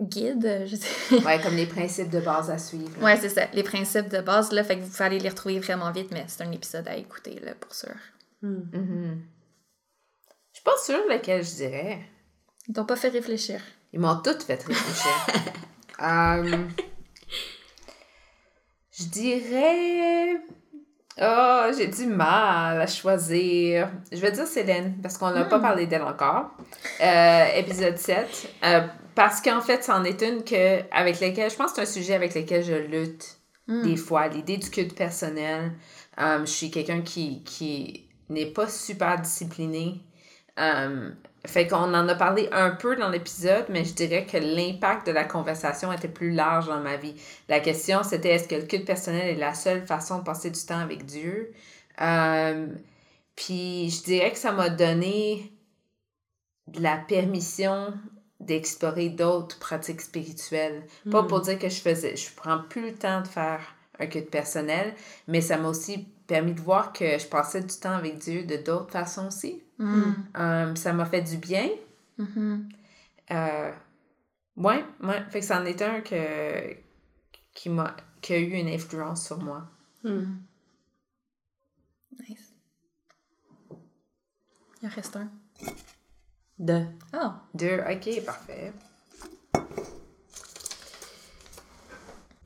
[0.00, 0.64] guides.
[0.66, 1.24] Je sais.
[1.24, 2.90] Ouais, comme les principes de base à suivre.
[2.98, 3.04] là.
[3.04, 3.46] ouais, c'est ça.
[3.52, 4.50] Les principes de base.
[4.52, 6.96] Là, fait que vous pouvez aller les retrouver vraiment vite, mais c'est un épisode à
[6.96, 7.94] écouter là, pour sûr.
[8.42, 8.62] Hmm.
[8.72, 9.22] Mhm.
[10.52, 11.98] Je suis pas sûre lequel je dirais.
[12.68, 13.60] Ils t'ont pas fait réfléchir.
[13.94, 15.26] Ils m'ont toutes fait réfléchir.
[16.02, 16.56] Euh,
[18.90, 20.40] je dirais.
[21.22, 23.88] Oh, j'ai du mal à choisir.
[24.10, 26.50] Je vais dire Célène, parce qu'on n'a pas parlé d'elle encore.
[27.00, 28.48] Euh, épisode 7.
[28.64, 28.80] Euh,
[29.14, 32.14] parce qu'en fait, c'en est une que, avec laquelle, je pense que c'est un sujet
[32.14, 33.82] avec lequel je lutte Hmm.
[33.82, 34.26] des fois.
[34.26, 35.72] L'idée du culte personnel.
[36.18, 40.00] Je suis quelqu'un qui, qui n'est pas super discipliné.
[41.46, 45.12] Fait qu'on en a parlé un peu dans l'épisode, mais je dirais que l'impact de
[45.12, 47.14] la conversation était plus large dans ma vie.
[47.48, 50.60] La question, c'était est-ce que le culte personnel est la seule façon de passer du
[50.60, 51.52] temps avec Dieu?
[52.00, 52.66] Euh,
[53.36, 55.52] puis je dirais que ça m'a donné
[56.68, 57.92] de la permission
[58.40, 60.86] d'explorer d'autres pratiques spirituelles.
[61.10, 61.26] Pas Hmm.
[61.28, 63.60] pour dire que je faisais, je prends plus le temps de faire
[63.98, 64.94] un culte personnel,
[65.28, 68.56] mais ça m'a aussi permis de voir que je passais du temps avec Dieu de
[68.56, 69.62] d'autres façons aussi.
[69.78, 70.12] Hmm.
[70.36, 71.68] Euh, ça m'a fait du bien.
[72.18, 72.68] Mhm.
[73.30, 73.72] Euh,
[74.56, 75.24] ouais, ouais.
[75.30, 76.76] Fait que c'en est un que,
[77.52, 79.68] qui, m'a, qui a eu une influence sur moi.
[80.02, 80.36] Hmm.
[82.28, 82.54] Nice.
[84.82, 85.30] Il en reste un.
[86.58, 86.84] De.
[87.14, 87.30] Oh!
[87.54, 88.72] Deux, ok, parfait.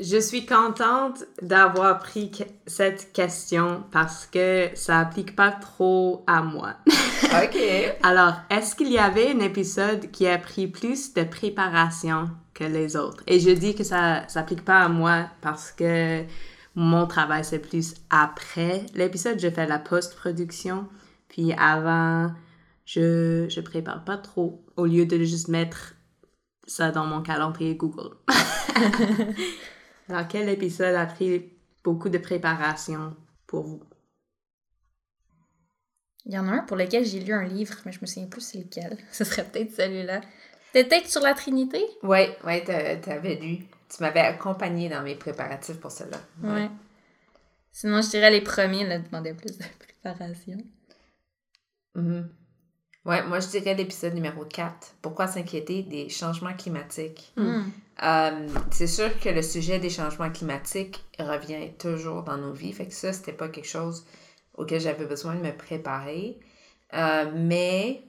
[0.01, 6.43] Je suis contente d'avoir pris que- cette question parce que ça applique pas trop à
[6.43, 6.75] moi.
[7.45, 7.59] Ok.
[8.05, 12.97] Alors, est-ce qu'il y avait un épisode qui a pris plus de préparation que les
[12.97, 13.23] autres?
[13.27, 16.23] Et je dis que ça s'applique pas à moi parce que
[16.75, 19.39] mon travail, c'est plus après l'épisode.
[19.41, 20.87] Je fais la post-production.
[21.29, 22.33] Puis avant,
[22.87, 25.95] je, je prépare pas trop au lieu de juste mettre
[26.67, 28.15] ça dans mon calendrier Google.
[30.09, 31.53] Alors, quel épisode a pris
[31.85, 33.17] beaucoup de préparation
[33.47, 33.83] pour vous?
[36.25, 38.27] Il y en a un pour lequel j'ai lu un livre, mais je me souviens
[38.29, 38.99] plus c'est lequel.
[39.13, 40.21] Ce serait peut-être celui-là.
[40.73, 41.83] Peut-être sur la Trinité?
[42.03, 43.59] Ouais, t'a- t'avais lu.
[43.89, 46.19] Tu m'avais accompagné dans mes préparatifs pour cela.
[46.43, 46.69] Ouais.
[47.73, 49.65] Sinon, je dirais les premiers, là, demandaient plus de
[50.03, 50.59] préparation.
[51.95, 52.29] Mhm.
[53.05, 54.95] Ouais, moi je dirais l'épisode numéro 4.
[55.01, 57.33] Pourquoi s'inquiéter des changements climatiques?
[57.37, 57.63] Hmm.
[58.03, 62.73] Euh, c'est sûr que le sujet des changements climatiques revient toujours dans nos vies.
[62.73, 64.07] Fait que ça, c'était pas quelque chose
[64.55, 66.39] auquel j'avais besoin de me préparer.
[66.95, 68.03] Euh, mais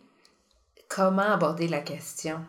[0.87, 2.39] comment aborder la question?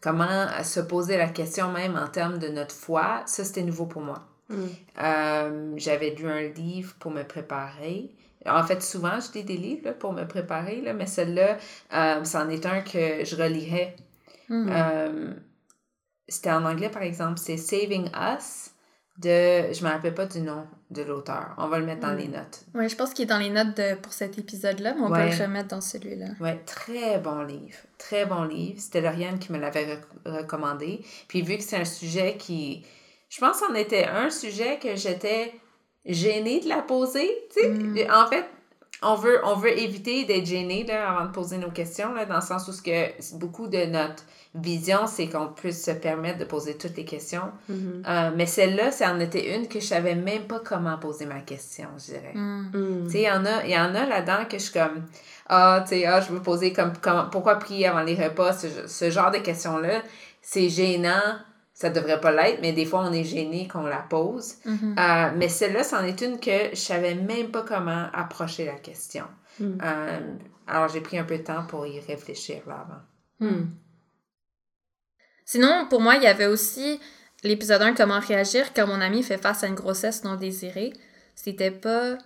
[0.00, 4.02] Comment se poser la question même en termes de notre foi, ça c'était nouveau pour
[4.02, 4.26] moi.
[4.48, 4.66] Hmm.
[5.02, 8.10] Euh, J'avais lu un livre pour me préparer.
[8.46, 11.56] En fait, souvent, je lis des livres là, pour me préparer, là, mais celle-là,
[11.92, 13.96] euh, c'en est un que je relirais.
[14.48, 14.68] Hmm.
[14.70, 15.34] Euh,
[16.28, 17.38] C'était en anglais, par exemple.
[17.38, 18.70] C'est Saving Us
[19.18, 19.72] de...
[19.72, 21.54] Je me rappelle pas du nom de l'auteur.
[21.58, 22.18] On va le mettre dans Mm.
[22.18, 22.64] les notes.
[22.74, 25.30] Ouais, je pense qu'il est dans les notes de, pour cet épisode-là, mais on Ouais.
[25.30, 26.26] peut le remettre dans celui-là.
[26.40, 27.76] Ouais, très bon livre.
[27.98, 28.78] Très bon livre.
[28.80, 31.00] C'était Lauriane qui me l'avait rec- recommandé.
[31.28, 32.84] Puis vu que c'est un sujet qui...
[33.30, 35.52] Je pense que c'en était un sujet que j'étais
[36.08, 37.30] gênée de la poser.
[37.54, 37.98] Tu sais, Mm.
[38.12, 38.44] en fait,
[39.02, 42.36] on veut, on veut éviter d'être gêné là, avant de poser nos questions, là, dans
[42.36, 46.44] le sens où ce que beaucoup de notre vision, c'est qu'on puisse se permettre de
[46.44, 47.52] poser toutes les questions.
[47.68, 48.02] Mhm.
[48.08, 51.40] Euh, mais celle-là, ça en était une que je savais même pas comment poser ma
[51.40, 52.32] question, je dirais.
[52.34, 52.70] Hmm.
[52.72, 53.04] Hmm.
[53.04, 55.04] Tu sais, il y en a, il y en a là-dedans que je suis comme,
[55.48, 58.66] ah, tu sais, ah, je veux poser comme, comme pourquoi prier avant les repas, ce,
[58.88, 60.02] ce genre de questions-là,
[60.42, 61.36] c'est gênant,
[61.78, 64.56] ça devrait pas l'être, mais des fois, on est gêné qu'on la pose.
[64.64, 64.96] Mhm.
[64.98, 69.26] Euh, mais celle-là, c'en est une que je savais même pas comment approcher la question.
[69.60, 69.78] Mm.
[69.84, 70.18] Euh,
[70.66, 73.48] alors, j'ai pris un peu de temps pour y réfléchir là avant.
[73.50, 73.66] Hmm.
[75.44, 76.98] Sinon, pour moi, il y avait aussi
[77.44, 80.92] l'épisode 1, Comment réagir quand mon ami fait face à une grossesse non désirée.
[81.36, 82.18] C'était pas.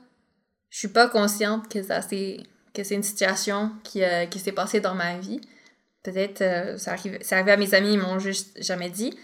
[0.71, 2.39] Je suis pas consciente que ça c'est
[2.73, 5.43] que c'est une situation qui, euh, qui s'est passée dans ma vie.
[6.03, 9.15] Peut-être ça arrive c'est arrivé à mes amis, ils m'ont juste jamais dit.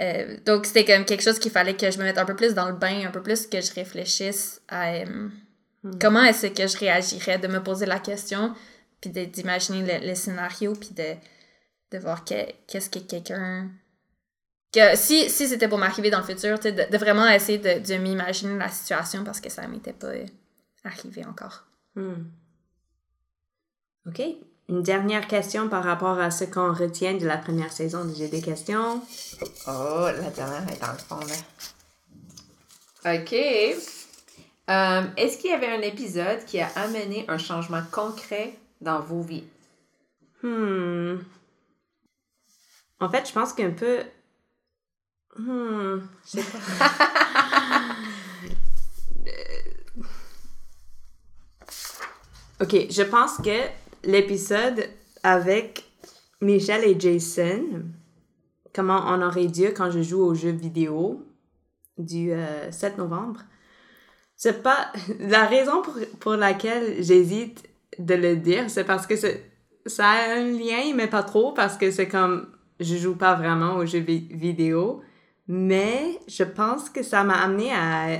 [0.00, 2.54] Euh, donc c'était comme quelque chose qu'il fallait que je me mette un peu plus
[2.54, 5.28] dans le bain, un peu plus que je réfléchisse à euh,
[5.84, 5.98] Hmm.
[6.00, 8.54] comment est-ce que je réagirais, de me poser la question,
[9.02, 11.14] puis d'imaginer le, le scénario, puis de,
[11.92, 13.70] de voir que- qu'est-ce que quelqu'un...
[14.72, 17.94] Que si, si c'était pour m'arriver dans le futur, de, de vraiment essayer de, de
[17.98, 20.24] m'imaginer la situation parce que ça m'était pas euh,
[20.84, 21.66] arrivé encore.
[21.96, 22.24] Hmm.
[24.06, 24.22] OK.
[24.68, 28.10] Une dernière question par rapport à ce qu'on retient de la première saison.
[28.16, 29.02] J'ai des questions.
[29.66, 31.34] Oh, la dernière est dans le fond, là.
[33.14, 33.34] OK.
[34.70, 39.20] Euh, Est-ce qu'il y avait un épisode qui a amené un changement concret dans vos
[39.20, 39.44] vies?
[40.42, 41.16] Hmm.
[43.00, 44.00] En fait, je pense qu'un peu.
[45.36, 45.98] Hmm.
[46.24, 46.58] Je sais pas.
[52.64, 54.84] ok, je pense que l'épisode
[55.22, 55.84] avec
[56.40, 57.84] Michel et Jason,
[58.74, 61.24] comment on aurait Dieu quand je joue aux jeux vidéo
[61.98, 63.40] du euh, 7 novembre,
[64.36, 64.92] c'est pas.
[65.20, 70.50] La raison pour, pour laquelle j'hésite de le dire, c'est parce que ça a un
[70.50, 72.48] lien, mais pas trop, parce que c'est comme,
[72.80, 75.02] je joue pas vraiment aux jeux vi- vidéo,
[75.46, 78.18] mais je pense que ça m'a amené à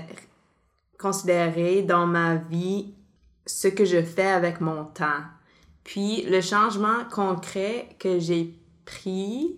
[0.99, 2.94] considérer dans ma vie
[3.47, 5.23] ce que je fais avec mon temps.
[5.85, 9.57] Puis le changement concret que j'ai pris,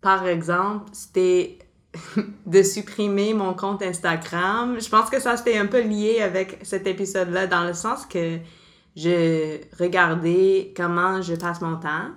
[0.00, 1.58] par exemple, c'était
[2.46, 4.80] de supprimer mon compte Instagram.
[4.80, 8.38] Je pense que ça c'était un peu lié avec cet épisode-là, dans le sens que
[8.96, 12.10] je regardais comment je passe mon temps.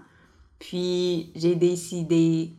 [0.60, 2.54] Puis j'ai décidé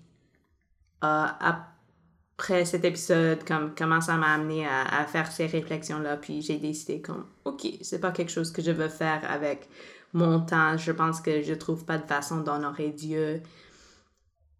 [1.04, 6.16] euh, après cet épisode comme comment ça m'a amené à, faire ces réflexions là.
[6.16, 9.68] Puis j'ai décidé comme ok c'est pas quelque chose que je veux faire avec
[10.16, 10.76] mon temps.
[10.76, 13.42] Je pense que je trouve pas de façon d'honorer Dieu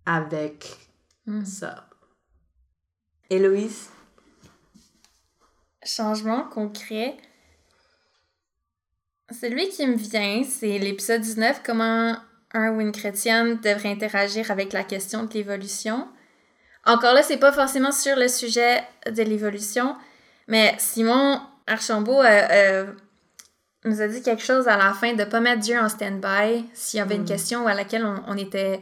[0.04, 0.66] avec
[1.26, 1.44] Hmm.
[1.44, 1.88] ça.
[3.30, 3.88] Héloïse?
[5.84, 7.16] Changement concret.
[9.32, 12.16] Celui qui me vient, c'est l'épisode 19, comment
[12.52, 16.08] un ou une chrétienne devrait interagir avec la question de l'évolution.
[16.84, 19.96] Encore là, c'est pas forcément sur le sujet de l'évolution,
[20.46, 22.92] mais Simon Archambault euh, euh,
[23.86, 26.98] nous a dit quelque chose à la fin de pas mettre Dieu en stand-by s'il
[26.98, 27.26] y avait une Mm.
[27.26, 28.80] question à laquelle on, on était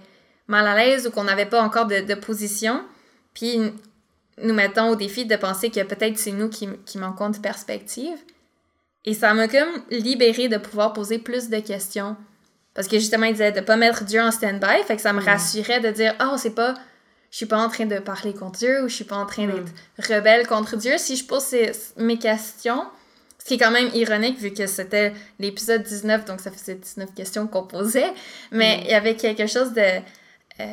[0.49, 2.83] mal à l'aise ou qu'on n'avait pas encore de, de position.
[3.35, 3.61] Puis
[4.43, 8.17] nous mettons au défi de penser que peut-être c'est nous qui, qui manquons de perspective.
[9.05, 12.17] Et ça m'a comme libéré de pouvoir poser plus de questions.
[12.75, 15.21] Parce que justement, il disait de pas mettre Dieu en stand-by, fait que ça me
[15.21, 15.25] Mm.
[15.27, 16.75] rassurait de dire Oh, c'est pas.
[17.31, 19.47] Je suis pas en train de parler contre Dieu ou je suis pas en train
[19.47, 19.53] Mm.
[19.99, 20.95] d'être rebelle contre Dieu.
[20.99, 22.85] Si je pose ces- mes questions,
[23.45, 27.15] ce qui est quand même ironique vu que c'était l'épisode 19, donc ça faisait 19
[27.15, 28.11] questions qu'on posait,
[28.51, 28.81] mais Mm.
[28.85, 30.01] il y avait quelque chose de.
[30.61, 30.65] euh,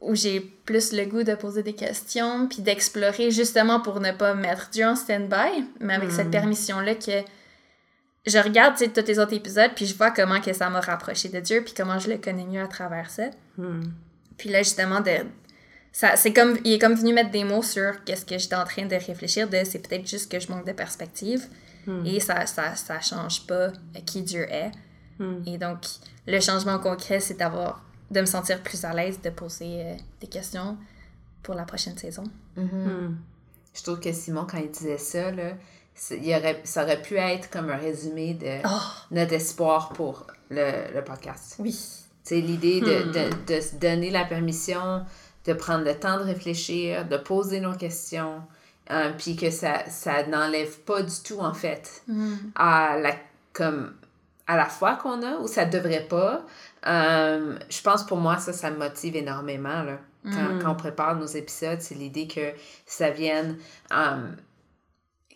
[0.00, 4.34] où j'ai plus le goût de poser des questions, puis d'explorer justement pour ne pas
[4.34, 6.16] mettre Dieu en stand-by, mais avec Mm.
[6.16, 7.22] cette permission-là que
[8.26, 11.40] je regarde tous les autres épisodes, puis je vois comment que ça m'a rapproché de
[11.40, 13.30] Dieu, puis comment je le connais mieux à travers ça.
[13.56, 13.82] Hmm.
[14.36, 15.10] Puis là, justement, de,
[15.92, 18.64] ça, c'est comme, il est comme venu mettre des mots sur qu'est-ce que j'étais en
[18.64, 21.46] train de réfléchir, de c'est peut-être juste que je manque de perspective,
[21.86, 22.04] Hmm.
[22.06, 23.68] et ça, ça, ça change pas
[24.06, 24.70] qui Dieu est.
[25.18, 25.42] Hmm.
[25.46, 25.80] Et donc,
[26.26, 30.26] le changement concret, c'est d'avoir de me sentir plus à l'aise de poser euh, des
[30.26, 30.76] questions
[31.42, 32.24] pour la prochaine saison.
[32.56, 33.16] Hmm.
[33.74, 35.52] Je trouve que Simon, quand il disait ça, là,
[36.10, 40.92] il aurait, ça aurait pu être comme un résumé de Oh, notre espoir pour le,
[40.94, 41.56] le podcast.
[41.58, 41.76] oui.
[42.26, 45.04] C'est l'idée de, de, de se donner la permission
[45.44, 48.40] de prendre le temps de réfléchir, de poser nos questions,
[48.90, 52.34] euh, puis que ça, ça n'enlève pas du tout, en fait, Mm.
[52.54, 53.12] à la,
[53.52, 53.94] comme,
[54.46, 56.44] à la foi qu'on a, ou ça devrait pas.
[56.86, 59.98] Euh, je pense pour moi, ça, ça me motive énormément, là.
[60.24, 60.58] Quand, Mm.
[60.62, 62.52] quand on prépare nos épisodes, c'est l'idée que
[62.86, 63.56] ça vienne
[63.92, 64.28] euh,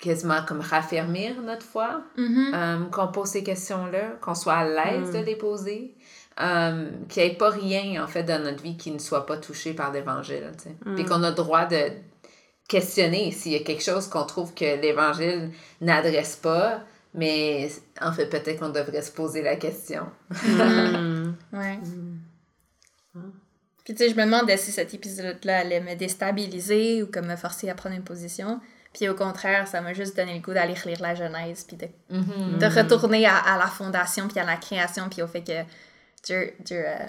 [0.00, 2.52] quasiment comme raffermir notre foi, Mhm.
[2.54, 5.12] euh, qu'on pose ces questions-là, qu'on soit à l'aise Mm.
[5.20, 5.94] de les poser,
[7.08, 9.72] qu'il n'y ait pas rien, en fait, dans notre vie qui ne soit pas touché
[9.74, 10.52] par l'Évangile.
[10.94, 11.90] Puis qu'on a le droit de
[12.68, 15.50] questionner s'il y a quelque chose qu'on trouve que l'Évangile
[15.80, 16.82] n'adresse pas,
[17.14, 20.06] mais en fait, peut-être qu'on devrait se poser la question.
[20.30, 21.32] Hmm.
[21.52, 21.78] Ouais.
[23.84, 27.36] Puis tu sais, je me demandais si cet épisode-là allait me déstabiliser ou comme me
[27.36, 28.60] forcer à prendre une position?
[28.92, 31.86] Puis au contraire, ça m'a juste donné le goût d'aller relire la Genèse, puis de,
[32.10, 32.58] Mhm.
[32.58, 35.62] de retourner à, à la fondation, puis à la création, puis au fait que
[36.24, 37.06] Dieu, Dieu euh,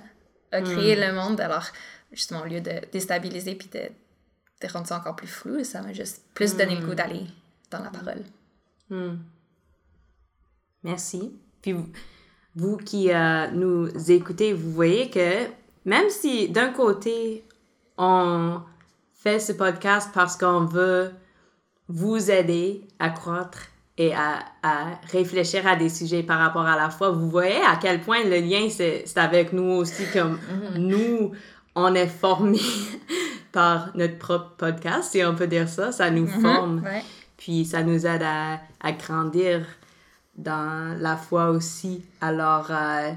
[0.53, 1.41] a créé le monde.
[1.41, 1.65] Alors,
[2.13, 3.81] justement, au lieu de déstabiliser, puis de,
[4.67, 7.25] ça encore plus flou, ça m'a juste plus donné le goût d'aller
[7.71, 8.23] dans la parole.
[8.89, 9.17] Hmm.
[10.83, 11.33] Merci.
[11.61, 11.89] Puis vous,
[12.55, 15.47] vous qui euh, nous écoutez, vous voyez que
[15.85, 17.45] même si d'un côté,
[17.97, 18.61] on
[19.13, 21.11] fait ce podcast parce qu'on veut
[21.87, 23.59] vous aider à croître
[23.97, 27.77] et à, à réfléchir à des sujets par rapport à la foi, vous voyez à
[27.81, 30.39] quel point le lien, c'est c'est avec nous aussi, comme
[30.77, 31.31] nous,
[31.75, 32.59] on est formés
[33.51, 36.81] par notre propre podcast, si on peut dire ça, ça nous forme.
[36.83, 37.03] Ouais.
[37.37, 39.65] Puis ça nous aide à, à grandir
[40.35, 42.03] dans la foi aussi.
[42.21, 43.11] Alors, euh,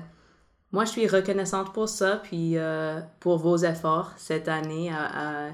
[0.72, 5.50] moi, je suis reconnaissante pour ça, puis euh, pour vos efforts cette année, à, à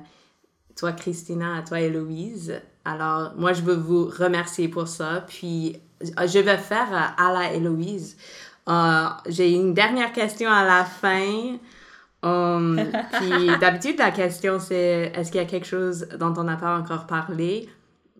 [0.77, 2.61] toi, Christina, à toi, Héloïse.
[2.85, 5.25] Alors, moi, je veux vous remercier pour ça.
[5.29, 8.17] Puis, euh, je vais faire à la Héloïse.
[8.69, 11.57] Euh, J'ai une dernière question à la fin.
[12.23, 12.81] Um,
[13.13, 16.77] puis d'habitude, la question c'est est-ce qu'il y a quelque chose dont on n'a pas
[16.77, 17.69] encore parlé?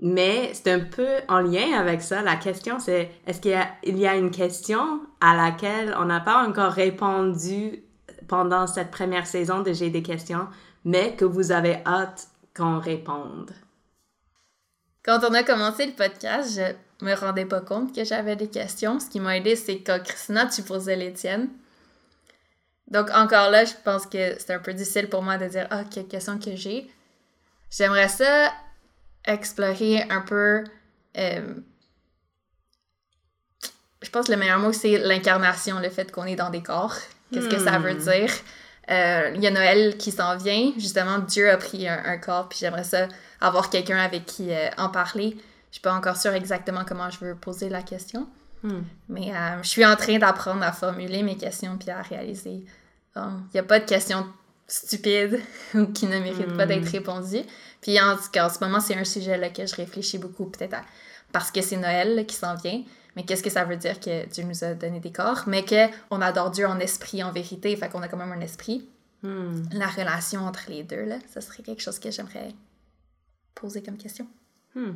[0.01, 2.23] Mais c'est un peu en lien avec ça.
[2.23, 6.47] La question c'est est-ce qu'il y, y a une question à laquelle on n'a pas
[6.47, 7.83] encore répondu
[8.29, 10.47] pendant cette première saison de J'ai des questions,
[10.85, 13.51] mais que vous avez hâte qu'on réponde?
[15.05, 16.61] Quand on a commencé le podcast,
[17.01, 19.01] je me rendais pas compte que j'avais des questions.
[19.01, 21.49] Ce qui m'a aidé, c'est quand Christina, tu posais les tiennes.
[22.91, 25.85] Donc, encore là, je pense que c'est un peu difficile pour moi de dire Ah,
[25.85, 26.91] quelle question que j'ai.
[27.71, 28.53] J'aimerais ça
[29.25, 30.65] explorer un peu.
[31.19, 31.55] euh,
[34.01, 36.95] je pense que le meilleur mot, c'est l'incarnation, le fait qu'on est dans des corps.
[37.33, 37.99] Qu'est-ce que ça veut Hmm.
[37.99, 38.31] dire?
[38.91, 40.73] Euh, Il y a Noël qui s'en vient.
[40.79, 43.09] Justement, Dieu a pris un, un corps, puis j'aimerais ça
[43.41, 45.37] avoir quelqu'un avec qui euh, en parler.
[45.71, 48.27] Je suis pas encore sûre exactement comment je veux poser la question,
[48.63, 48.81] Hmm.
[49.09, 52.65] mais euh, je suis en train d'apprendre à formuler mes questions puis à réaliser.
[53.27, 54.27] Il n'y a pas de questions
[54.67, 55.41] stupides
[55.75, 57.43] ou qui ne méritent pas d'être répondues.
[57.81, 60.47] Puis en tout cas, en ce moment, c'est un sujet là, que je réfléchis beaucoup,
[60.47, 60.85] peut-être à-
[61.33, 62.83] parce que c'est Noël là, qui s'en vient.
[63.17, 66.21] Mais qu'est-ce que ça veut dire que Dieu nous a donné des corps, mais qu'on
[66.21, 68.89] adore Dieu en esprit, en vérité, fait qu'on a quand même un esprit.
[69.23, 69.63] Hmm.
[69.73, 72.55] La relation entre les deux, là, ça serait quelque chose que j'aimerais
[73.55, 74.27] poser comme question.
[74.75, 74.93] Hmm.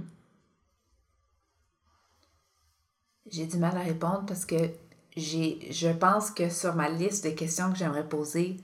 [3.27, 4.71] J'ai du mal à répondre parce que
[5.17, 8.57] je pense que sur ma liste de questions que j'aimerais poser,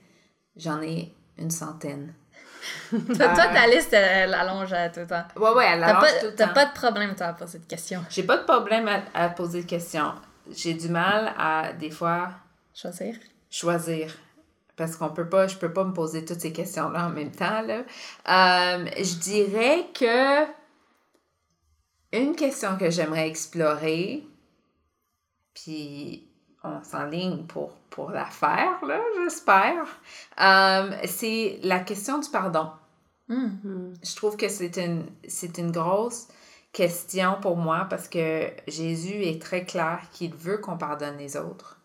[0.57, 2.15] j'en ai une centaine.
[2.91, 5.23] Toi, toi, ta liste, elle allonge à tout le temps.
[5.37, 6.55] Ouais, ouais, elle T'as allonge pas, tout le t'as temps.
[6.55, 8.05] pas de problème, toi, à poser de questions.
[8.11, 10.13] J'ai pas de problème à, à poser de questions.
[10.51, 12.31] J'ai du mal à, des fois,
[12.75, 13.15] Choisir?
[13.49, 14.13] choisir.
[14.77, 17.63] Parce qu'on peut pas, je peux pas me poser toutes ces questions-là en même temps,
[17.63, 17.79] là.
[18.29, 20.45] Euh, je dirais que
[22.13, 24.25] une question que j'aimerais explorer,
[25.55, 26.28] puis
[26.69, 29.87] on s'enligne pour, pour la faire, là, j'espère,
[30.41, 32.71] euh, c'est la question du pardon.
[33.29, 33.51] Hmm.
[33.63, 33.95] Hmm.
[34.03, 36.29] Je trouve que c'est une, c'est une grosse
[36.73, 41.77] question pour moi parce que Jésus est très clair qu'il veut qu'on pardonne les autres.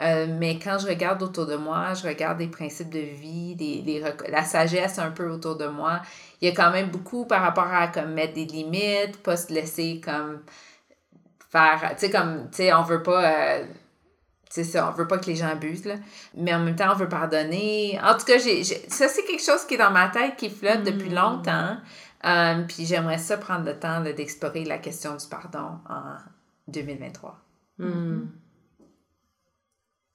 [0.00, 4.02] Euh, mais quand je regarde autour de moi, je regarde des principes de vie, des,
[4.02, 6.00] rec- la sagesse un peu autour de moi.
[6.40, 9.52] Il y a quand même beaucoup par rapport à comme mettre des limites, pas se
[9.52, 10.42] laisser comme
[11.48, 13.66] faire, tu sais comme, tu sais, on veut pas, euh,
[14.54, 15.96] c'est ça, on veut pas que les gens abusent, là.
[16.36, 17.98] Mais en même temps, on veut pardonner.
[18.04, 20.48] En tout cas, j'ai, j'ai- ça, c'est quelque chose qui est dans ma tête, qui
[20.48, 21.14] flotte depuis Mm.
[21.14, 21.76] longtemps.
[22.24, 26.14] Euh, puis j'aimerais ça prendre le temps là, d'explorer la question du pardon en
[26.68, 27.36] 2023.
[27.78, 28.26] Hmm.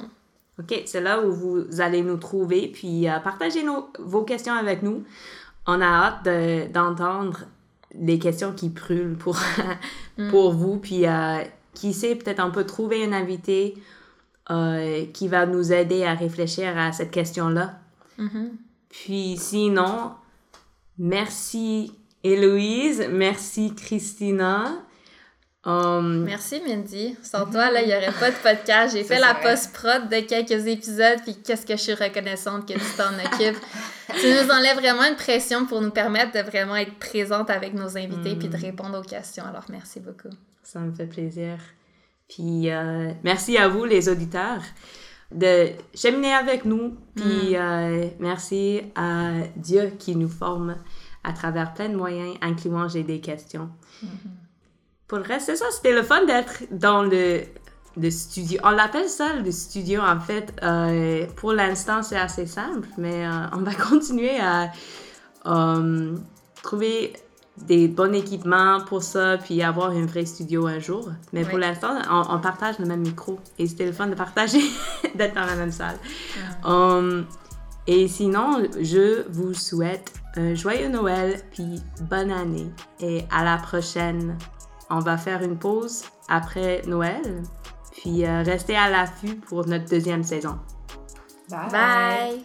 [0.59, 4.83] OK, c'est là où vous allez nous trouver, puis euh, partagez nos, vos questions avec
[4.83, 5.05] nous.
[5.67, 7.45] On a hâte de- d'entendre
[7.95, 9.39] les questions qui brûlent pour,
[10.31, 11.39] pour vous, puis euh,
[11.75, 13.75] qui sait, peut-être on peut trouver un invité
[14.51, 17.79] euh, qui va nous aider à réfléchir à cette question-là.
[18.89, 20.13] Puis sinon,
[21.03, 21.93] merci
[22.25, 24.85] Héloïse, merci Christina.
[25.65, 27.17] Um, Merci, Mindy.
[27.23, 28.97] Sans toi, là, il n'y aurait pas de podcast.
[28.97, 32.97] J'ai fait la post-prod de quelques épisodes, puis qu'est-ce que je suis reconnaissante que tu
[32.97, 33.63] t'en occupes.
[34.21, 37.97] tu nous enlèves vraiment une pression pour nous permettre de vraiment être présente avec nos
[37.97, 39.45] invités, puis de répondre aux questions.
[39.45, 40.35] Alors, merci beaucoup.
[40.65, 41.59] Ça me fait plaisir.
[42.29, 44.63] Puis euh, merci à vous, les auditeurs,
[45.35, 46.97] de cheminer avec nous.
[47.15, 50.77] Puis euh, merci à Dieu qui nous forme
[51.25, 53.69] à travers plein de moyens, incluant J'ai des questions.
[55.07, 55.67] Pour le reste, c'est ça.
[55.71, 57.43] C'était le fun d'être dans le,
[57.97, 58.61] le studio.
[58.65, 60.53] On l'appelle ça le studio, en fait.
[60.63, 64.73] Euh, pour l'instant, c'est assez simple, mais euh, on va continuer à
[66.63, 67.13] trouver
[67.59, 71.11] des bons équipements pour ça, puis avoir un vrai studio un jour.
[71.33, 73.39] Mais pour l'instant, on, on partage le même micro.
[73.59, 74.63] Et c'était le fun de partager,
[75.15, 75.97] d'être dans la même salle.
[76.65, 77.27] Um,
[77.87, 82.71] et sinon, je vous souhaite un joyeux Noël, puis bonne année.
[83.01, 84.37] Et à la prochaine.
[84.95, 87.43] On va faire une pause après Noël,
[87.93, 90.59] puis euh, restez à l'affût pour notre deuxième saison.
[91.49, 92.45] Bye!